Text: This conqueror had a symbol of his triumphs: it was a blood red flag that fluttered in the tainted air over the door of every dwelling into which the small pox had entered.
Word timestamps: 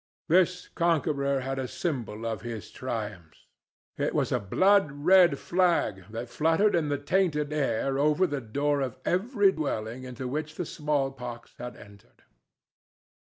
This 0.27 0.67
conqueror 0.69 1.41
had 1.41 1.59
a 1.59 1.67
symbol 1.67 2.25
of 2.25 2.41
his 2.41 2.71
triumphs: 2.71 3.45
it 3.99 4.15
was 4.15 4.31
a 4.31 4.39
blood 4.39 4.91
red 4.91 5.37
flag 5.37 6.05
that 6.09 6.27
fluttered 6.27 6.73
in 6.73 6.89
the 6.89 6.97
tainted 6.97 7.53
air 7.53 7.99
over 7.99 8.25
the 8.25 8.41
door 8.41 8.81
of 8.81 8.97
every 9.05 9.51
dwelling 9.51 10.03
into 10.03 10.27
which 10.27 10.55
the 10.55 10.65
small 10.65 11.11
pox 11.11 11.53
had 11.59 11.75
entered. 11.75 12.23